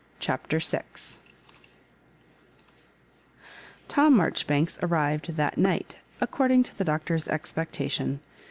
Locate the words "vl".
0.57-1.19